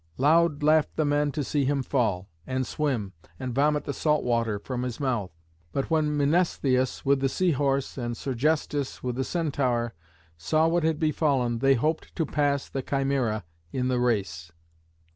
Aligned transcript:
Loud 0.17 0.63
laughed 0.63 0.95
the 0.95 1.05
men 1.05 1.31
to 1.33 1.43
see 1.43 1.63
him 1.63 1.83
fall, 1.83 2.27
and 2.47 2.65
swim, 2.65 3.13
and 3.39 3.53
vomit 3.53 3.83
the 3.83 3.93
salt 3.93 4.23
water 4.23 4.57
from 4.57 4.81
his 4.81 4.99
mouth. 4.99 5.29
But 5.73 5.91
when 5.91 6.17
Mnestheus 6.17 7.05
with 7.05 7.19
the 7.19 7.29
Sea 7.29 7.51
Horse, 7.51 7.99
and 7.99 8.17
Sergestus 8.17 9.03
with 9.03 9.15
the 9.15 9.23
Centaur, 9.23 9.93
saw 10.37 10.67
what 10.67 10.81
had 10.83 10.99
befallen, 10.99 11.59
they 11.59 11.75
hoped 11.75 12.15
to 12.15 12.25
pass 12.25 12.67
the 12.67 12.81
Chimæra 12.81 13.43
in 13.71 13.89
the 13.89 13.99
race. 13.99 14.51